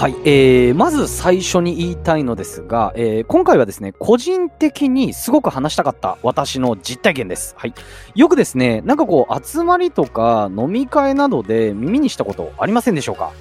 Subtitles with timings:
[0.00, 7.54] はい、えー、まず最初に言いたいのですが、えー、今回はですね、個人的にすごく話したかった私の実体験です。
[7.58, 7.74] はい。
[8.14, 13.32] よくですね、なんかこう、集まりとか飲み会などで耳にしたことありませんでしょうか？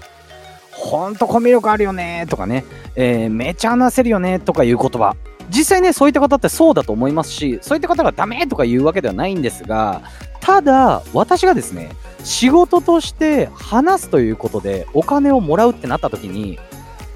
[0.73, 2.65] ほんとコミュ力あるよねとかね、
[2.97, 5.15] えー、めちゃ話せるよねとかいう言葉。
[5.49, 10.01] 実際ね、そういった方ってそうだと思いますし、そういった方がダメとか言うわけではないんですが、
[10.39, 11.91] ただ、私がですね、
[12.23, 16.59] 仕事として話すということでお金をもらうってなった時に、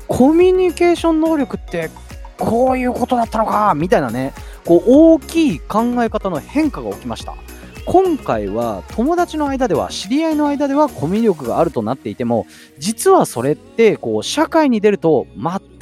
[0.07, 1.89] コミュニケーション能力って
[2.37, 4.33] こういうことだったのかみたいなね、
[4.65, 7.35] こう大きい考え方の変化が起きました。
[7.85, 12.47] 今回は友達の間では知り合いの間ではコミュ力があるとなっていても
[12.79, 15.27] 実はそれってこう社会に出ると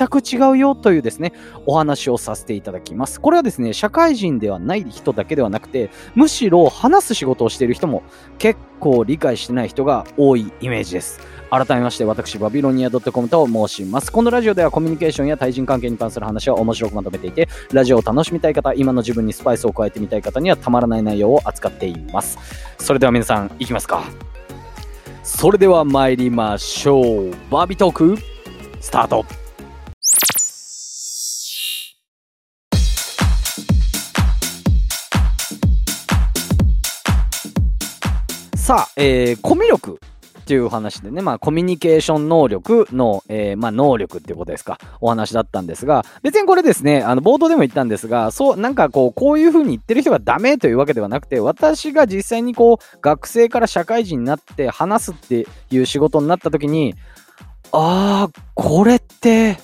[0.01, 1.33] 全く違うよというですね
[1.67, 3.21] お話をさせていただきます。
[3.21, 8.03] これはですね社会人ではない人だけではなくてむしろ話す仕事をしている人も
[8.39, 11.19] 結構理解してない人が多いイメージです。
[11.51, 14.11] 改めまして私バビロニア .com と申します。
[14.11, 22.39] このラジオではコミュニケーションや対人関係に関する話を面白くまとめていてラジオを楽しみたい方今の自分にスパイスを加えてみたい方にはたまらない内容を扱っています。
[22.79, 24.03] それでは皆さんいきますか。
[25.23, 27.31] それでは参りましょう。
[27.51, 28.17] バービトーク
[28.79, 29.40] スタート。
[38.71, 39.99] さあ、えー、コミュ力
[40.39, 56.95] っていう話でね、まあ、コミュニケーション能力の、えー、まあ、能力っていうことですか、お話だったんですが、別にこれですね、あの、冒頭でも言ったんですが、そう、なんかこう、こういう風に言ってる人がダメというわけではなくて、私が実際にこう、学生から社会人になって話すっていう仕事になった時に、
[57.73, 59.57] あー、これって、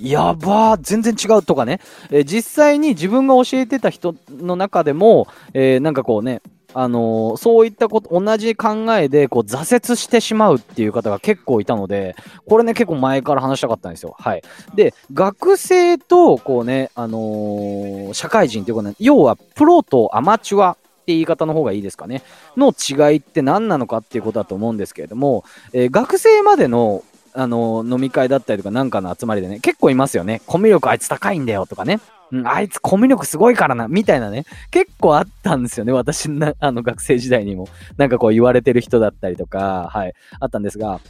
[0.00, 6.40] やばー、全然違うとかね、えー、実際に自分が教えてた人の中でも、えー、なんかこうね、
[6.74, 12.14] あのー、そういったこと、同じ考えでこう挫折してしまうっていう方が結構いたので、
[12.46, 14.14] これね、結構前から話したかったんですよ。
[14.18, 14.42] はい。
[14.74, 22.22] で、学生と、こうね、あのー、社会人っていうことね、要はプロとアマチュアって言い方の方がいいですかね、
[22.56, 27.02] の違いって何なのかっていうことだと思うんですけれども、えー、学生までの
[27.34, 30.42] あの飲み会だったりとかなんかの集まりでね、結構いますよね。
[30.46, 32.00] コミュ力あいつ高いんだよとかね。
[32.30, 37.68] うん、あいつコミュ力すごいからな、みたいなね、結構あったんですよね、私な、あの学生時代にも。
[37.96, 41.00] なんかこう言われてる人だったりとか、はい、あったんですが、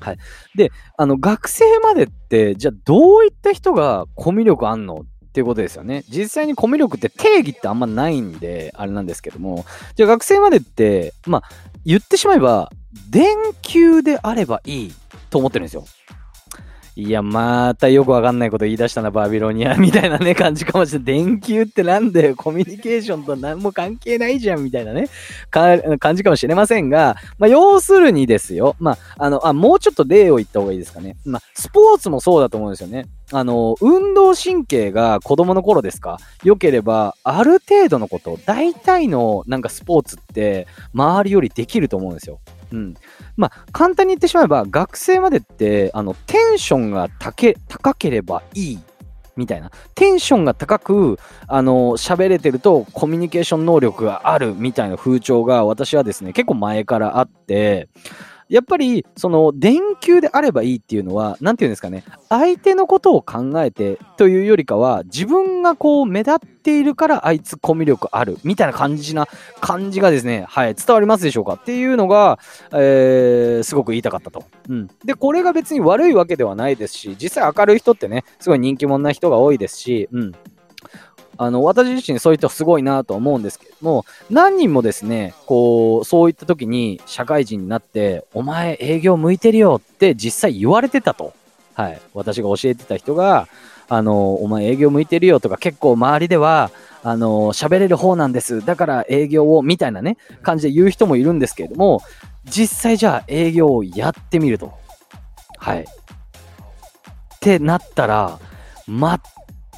[0.00, 0.18] はい。
[0.54, 5.04] で、あの、学生までって、じゃあどういった人がコミュ力あんの？
[5.04, 6.04] っていうことですよね。
[6.08, 9.64] 実際にコミュ力って定義ってあんまないんで、あれなんですけども、
[9.96, 11.42] じゃあ学生までって、まあ、
[11.84, 12.70] 言ってしまえば、
[13.10, 14.92] 電球であればいい
[15.34, 15.84] と思ってるんですよ。
[16.96, 21.06] いや、またよくわかんないこと言い出したな、バビロニア、みたいなね、感じかもしれない。
[21.06, 25.08] 電球ってなんだよ、コミュニケーションと何も関係ないじゃん、みたいなね、
[25.50, 31.16] 感じかもしれませんが、まあ、要するにですよ、まあ、あの、あ、もうちょっと例を言った方がいいですかね。
[31.24, 33.06] まあ、スポーツもそうだと思うんですよね。
[33.32, 42.38] あの、運動神経が子供の頃ですか良ければ、ある程度のこと、大体のなんかスポーツって、周りよりできると思うんですよ。
[42.74, 42.94] うん。
[43.36, 48.78] まあ、簡単に言ってしまえば、学生までって、あの、テンションが高ければいい
[49.36, 49.70] みたいな。
[49.94, 57.88] テンションが高く、あの、喋れてるとコミュニケーション能力があるみたいな風潮が私はですね、結構前からあって、
[58.48, 69.26] やっぱり、その、電球であればいいっていうのは、なんていうんですかね、相手のことを考えてというよりかは、自分がこう、目立っているからあいつコミュ力ある、みたいな感じな、
[69.60, 72.38] 感じがですね、はい、伝わりますでしょうかっていうのが、
[72.72, 74.44] えー、すごく言いたかったと。
[74.68, 74.88] うん。
[75.04, 80.32] で、これが別に悪いわけではないですし、実際明るい人ってね、すごい人気者な人が多いですし、うん。
[81.36, 91.32] あの、私自身そういう人すごいなと思うんですけども、何人もですね、こう、そういった時に社会人になって、お前営業向いてるよって実際言われてたと。
[91.74, 92.00] はい。
[92.14, 93.48] 私が教えてた人が、
[93.88, 96.70] あの、お前営業向いてるよとか結構周りでは、
[97.02, 98.64] あの、喋れる方なんです。
[98.64, 102.02] だから営業を、みたいなね、感じで言う人もいるんですけれども、
[102.44, 104.72] 実際じゃあ営業をやってみると。
[105.58, 105.80] はい。
[105.80, 105.84] っ
[107.40, 108.38] てなったら、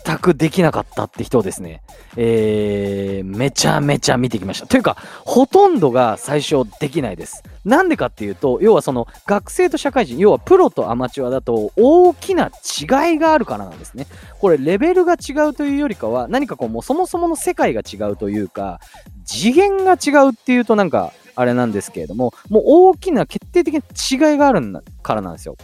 [0.06, 1.82] 全くできなかったって人をですね、
[2.16, 4.66] えー、めちゃめちゃ見てきました。
[4.66, 7.42] というか、ほとんどが最初できないです。
[7.64, 12.50] なんでかっていうと、要はその学生と社会人、要はプロとアマチュアだと大きな
[12.80, 14.06] 違いがあるからなんですね。
[14.38, 18.78] これレベルが違うというよりかは、何かこうもうそもそもの世界が違うというか、
[19.24, 24.62] 次元が違うっていうとなんかあれなんですけれども、もう大きな決定的な違いがある
[25.02, 25.56] からなんですよ。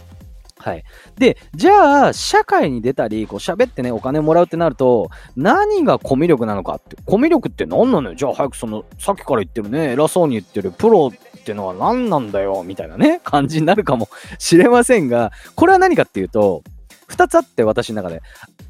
[0.63, 0.83] はい。
[1.17, 8.15] で、じゃあ、社会に出たり、こう喋ってね、お金もらうってなると、何がコミュ力なのかって、コミュ力って何なのよ？
[8.15, 14.07] じゃあ早くその、さっきから言ってるね、偉そうに言ってるプロってのは何なんだよ、みたいなね、感じになるかも
[14.39, 16.63] しれませんが、これは何かっていうと、
[17.09, 18.21] 2つあって私の中で、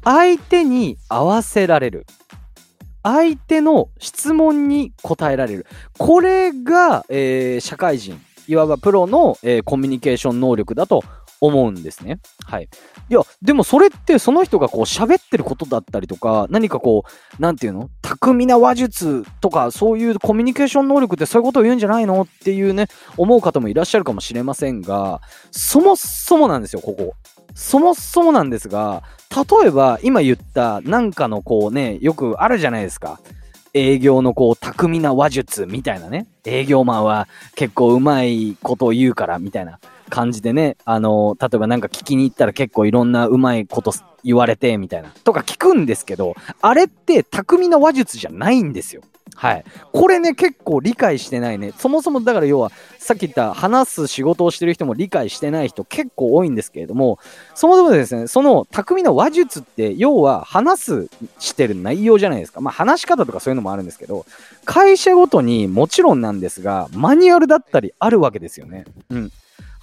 [0.02, 2.06] 相手に合わせられる。
[3.04, 5.66] 相手の質問に答えられる。
[5.96, 11.02] これが、えー、社会人、いわばプロの、えー、コミュニケーション能力だと
[11.46, 12.18] 思うんですね。
[12.44, 12.68] はい。
[13.10, 17.04] いや、でもそれってその人がこう喋ってることだったりとか、何かこ
[17.38, 17.90] う、なんていうの？
[18.02, 22.22] 巧みな話術とか、そういうコミュニケーション能力ってそういうことを言うんじゃないの？
[22.22, 25.20] っていうね、思う方もいらっしゃるかもしれませんが、
[25.50, 27.14] そもそもなんですよ、ここ。
[27.54, 33.20] そもそもなんですが、例えば今言ったなんかのこうね、よくあるじゃないですか。
[33.76, 36.26] 営業のこう巧みな話術みたいなね。
[36.44, 37.26] 営業マンは
[37.56, 39.80] 結構うまいことを言うからみたいな。
[40.14, 49.02] 感じでね、あの、例えばなんか聞きに行ったら結構いろんなうまいこと言われて、みたいな、とか聞くんですけど、あれって巧みな話術じゃないんですよ。
[49.34, 49.64] はい。
[49.92, 51.72] これね、結構理解してないね。
[51.76, 57.18] そもそもだから要は、さっき言った話す仕事をしてる人も理解してない人結構多いんですけれども、
[57.56, 62.60] そもそもですね、その巧みな話術って、要は話すしてる内容じゃないですか。
[62.60, 64.26] まあ話し方とかそういうのもあるんですけど、
[64.64, 68.84] 会社ごとにもちろんなんですが、マニュアルだったりあるわけですよね。
[69.10, 69.32] うん。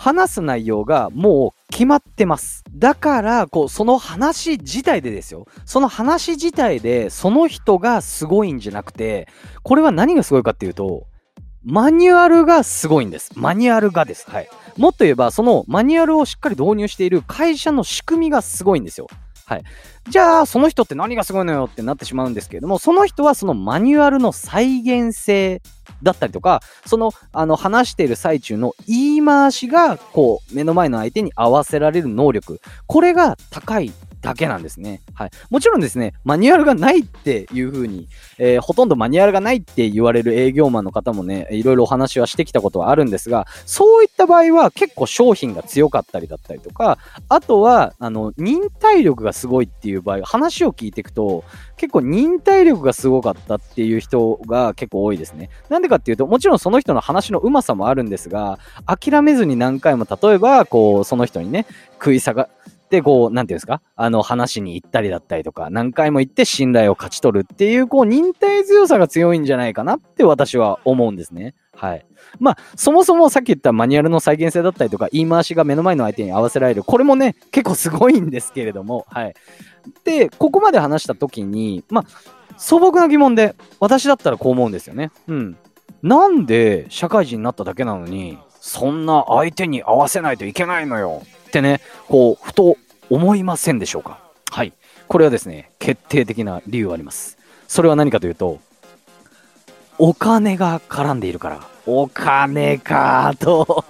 [0.01, 2.63] 話す内容がもう決まってます。
[2.73, 5.45] だから、こう、その話自体でですよ。
[5.63, 9.27] その話自体で、その人がすごいんじゃなくて、
[9.61, 11.05] これは何がすごいかっていうと、
[11.63, 13.31] マニュアルがすごいんです。
[13.35, 14.27] マニュアルがです。
[14.27, 14.49] はい。
[14.75, 19.07] もっと言えば、そのマニュアルをしっかり導入している会社の仕組みがすごいんですよ。
[19.51, 19.63] はい。
[20.09, 25.61] じゃあ、その人って何がすごいのよってなってしまうんですけれども、その人はそのマニュアルの再現性
[26.03, 32.61] だったりとか、その、あの、話している最中の言い回しが、こう、目の前の相手に合わせられる能力。
[32.87, 35.01] これが高いだけなんですね。
[35.13, 35.31] はい。
[35.49, 38.07] もちろんですね、マニュアルがないっていう風に、
[38.37, 46.97] えー、ほとんどマニュアルがないって言われる営業マンの方もね、いろいろお話はしてきたことはあるんですが、そういった場合は結構商品が強かったりだったりとか、
[47.29, 51.43] あとは、あの、忍耐力がすごいっていう場合、話を聞いていくと、
[51.77, 55.49] 結構忍耐力がすごかったっていう人が結構多いですね。
[55.69, 62.49] なんでかっていうと、もちろんその人の話のうまさもあるんですが、諦めずに何回も、例えば、こう、その人にね、食い下が、
[62.91, 63.81] で、こう、なんていうんですか？
[63.95, 71.55] あの、話に行ったりだったりとか、何回も行って信頼を勝ち取るっていう、こう、忍耐強さが強いんじゃないかなって私は思うんですね。
[71.73, 72.05] はい。
[72.39, 76.83] まあ、そもそもさっき言ったマニュアルの再現性だったりとか、言い回しが目の前の相手に合わせられる。
[76.83, 79.33] これもね、結構すごいんですけれども、はい。
[80.03, 82.05] で、ここまで話した時に、まあ、
[82.57, 85.11] 素朴な疑問で、私だったらこう思うんですよね。
[85.27, 85.57] うん。
[86.03, 92.77] なんで社会人になっただけなのに、そんな相手に合わせないといけないのよってね、こう、ふと
[93.09, 94.19] 思いませんでしょうか？
[94.49, 94.71] はい。
[95.09, 97.37] これはですね、決定的な理由があります。
[97.67, 98.59] それは何かというと、
[99.97, 101.59] お金が絡んでいるから。
[101.85, 103.83] お金かと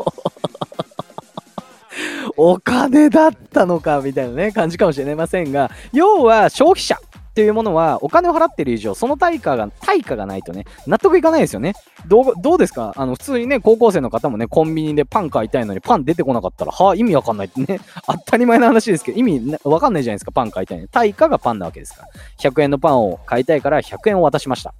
[2.38, 6.98] お金だったのかみたいなね、感じかもしれませんが、要は消費者
[7.41, 11.73] っていうものはお金を払ってる以上、その対価が、対価がないとね、納得いかないですよね。
[12.05, 12.93] どう、どうですか？
[12.95, 20.89] あの、普通にね、高校生の方もね、コンビニでパン買いたいのにパン出てこなかったら、はあ、意味わかんないってね、 当たり前の話ですけど、意味わかんないじゃないですか、パン買いたいのに。
[20.89, 22.51] 対価がパンなわけですから。
[22.51, 24.75] 100円のパンを買いたいから100円を渡しました。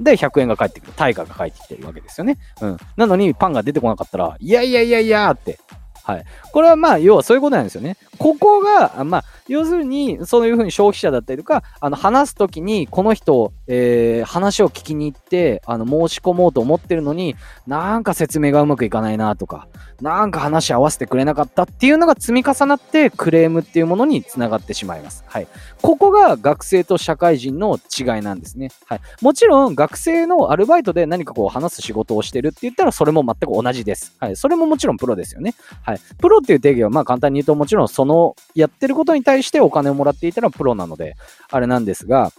[0.00, 0.92] で、100円が返ってくる。
[0.96, 2.38] 対価が返ってきてるわけですよね。
[2.60, 2.76] うん。
[2.96, 5.60] なのに、パンが出てこなかったら、いやいやいやいやって、
[6.08, 6.24] はい。
[6.52, 7.98] これはまあ、要はそういうことなんですよね。
[8.16, 19.68] ここが、まあ、要するに、そういうふうに消費者だったりとか、あの、話すときに、この人、えー、話を聞きに行って、あの、申し込もうと思ってるのに、なんか説明がうまくいかないなとか、
[20.00, 25.24] なんか話合わせてくれなかったっていうのが積み重なって、クレームっていうものにつながってしまいます。
[25.26, 25.48] はい。
[25.82, 28.70] ここが学生と社会人の違いなんですね。
[28.86, 29.00] はい。
[29.20, 34.14] もちろん、学生のアルバイトで何かこう話す仕事をしてるって言ったら、それも全く同じです。
[34.18, 34.36] はい。
[34.36, 35.54] それももちろんプロですよね。
[35.82, 35.97] はい。
[36.18, 41.16] プロっていう定義は、まあ簡単に言うと、もちろんその、やってることに対してお金をもらっていたらプロなので、
[41.50, 42.32] あれなんですが、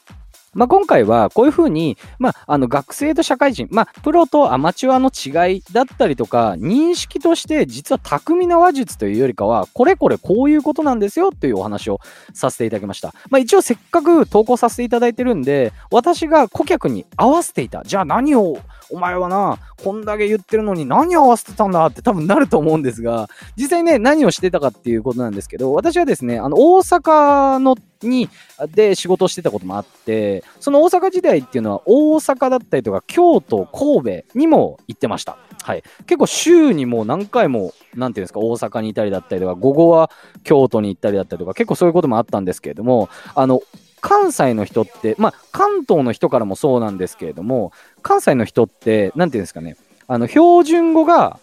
[0.53, 11.99] まあ、今回はこういうふうに、まあ、あの学生と社会人、まあ、プロとアマチュアの違いだったりとか、認識として実は巧みな話術というよりかは、これこれこういうことなんですよというお話を
[12.33, 13.13] させていただきました。
[13.29, 17.83] まあ、一応せっかく投稿させていただいてるんで、私が顧客に合わせていた。
[17.83, 18.57] じゃあ何を
[18.91, 28.29] お前はな、こんだけ言ってるのに何合わせてたんだって多分なると思うんですが、実際ね、何をしてたかっていうことなんですけど、私はですね、あの、大阪のに、
[28.73, 35.37] で仕事をしてたこともあって、その大阪時代っていうのは大阪だったりとか京都、神戸にも行ってました。
[35.61, 35.83] はい。
[36.05, 40.09] 結構週にもう何回も、なんていうんですか、大阪にいたりだったりとか、午後は
[40.43, 43.61] 京都に行ったりだったりとか、結構そういうこともあったんですけれども、あの、
[44.01, 49.75] 関西の人って、まあ、関東の人からもそうなんですけれども、関西の人って、なんていうんですかね、
[50.07, 51.39] あの、標準語が、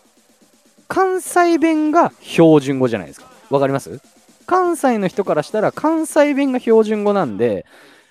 [0.89, 3.27] 関西弁が標準語じゃないですか。
[3.51, 4.01] わかります？
[4.47, 7.67] 関西の人からしたら関西弁が標準語なんで、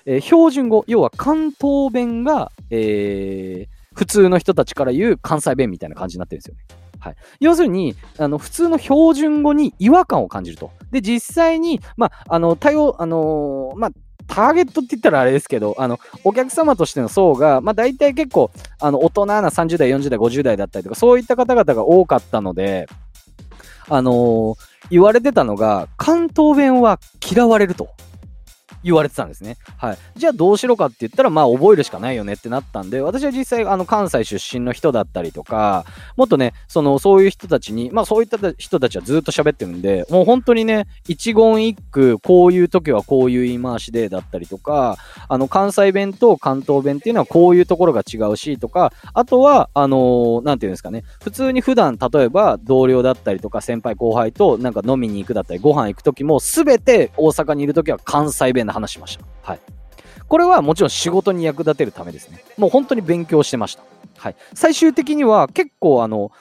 [0.06, 6.62] えー、標準語、要は関東弁が、えー、普通の人たちから言う関西弁みたいな感じになってるんですよね。
[7.00, 10.72] はい、要するにあの普通の標準語に違和感を感じると。
[10.92, 13.92] で実際に、まあ、あの対応、あの、まあ、
[14.28, 22.88] ターゲットって言ったらあれですけど、あの、お客様としての層が、まあ大体結構、あの、大人な30代、40代、50代だったりとか、そういった方々が多かったので、
[23.88, 24.56] あのー、
[24.90, 27.00] 言われてたのが、関東弁は
[27.32, 27.90] 嫌われると。
[28.86, 29.58] 言われてたんですね。
[29.78, 29.98] はい。
[30.16, 59.26] じゃあどうしろかって言ったら、まあ覚えるしかないよねってなったんで、私は実際、あの、関西出身の人だったりとか、もっとね、その、そういう人たちに、まあそういった人たちはずっと喋ってるんで、もう本当にね、一言一句、こういう時はこういう言い回しでだったりとか、あの、関西弁と関東弁っていうのはこういうところが違うしとか、あとは、あのー、なんていうんですかね、普通に普段、例えば同僚だったりとか、先輩後輩となんか飲みに行くだったり、ご飯行く時も、すべて大阪にいる時は関西弁で話しました。
[59.42, 59.60] はい。
[60.28, 62.44] これはもちろん仕事に役立てるためですね。
[62.58, 63.84] もう本当に勉強してました。
[64.18, 64.36] はい。
[64.54, 66.32] 最終的には結構あの、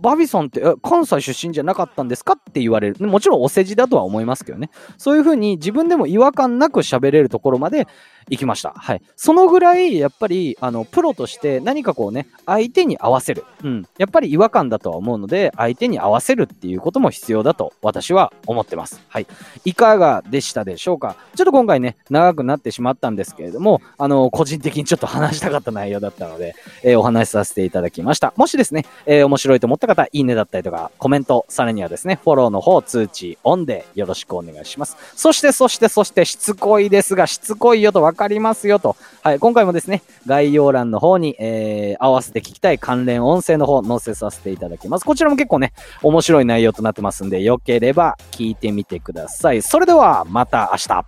[0.00, 3.06] バビソンって関西出身じゃなかったんですかって言われる。
[3.06, 4.70] もちろんお世辞だとは思いますけどね。
[4.98, 7.88] そういうふうに自分でも違和感なく喋れるところまで
[8.28, 8.72] 行きました。
[8.76, 9.02] はい。
[9.16, 13.44] そのぐらい、やっぱり、あの、プロとして何かこうね、相手に合わせる。
[13.62, 13.86] うん。
[13.98, 19.00] やっぱり違和感だとは思うので、相手に合わせるっていうことも必要だと私は思ってます。
[19.08, 19.26] はい。
[19.64, 21.16] いかがでしたでしょうか？
[21.36, 28.32] ちょっと今回ね、長くなってしまったんですけれども、あの、個人的にちょっと話したかった内容だったので、えー、お話しさせていただきました。
[28.36, 34.96] もしですね、えー、面白いと思った方、いいねだったりとか、コメント、さらにはですね、フォローの方、通知、オンでよろしくお願いします。
[35.14, 45.04] そして、そして、そして、しつこいですが、しつこいよとわかりますよと、はい、今回もですね、概要欄の方に、えー、合わせて聞きたい関連音声の方載せさせていただきます。
[45.04, 49.62] こちらも結構ね、面白い内容となってますんで、よければ聞いてみてください。
[49.62, 51.04] それでは、また明日。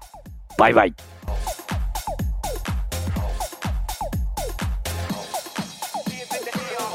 [0.58, 0.94] バイバイ。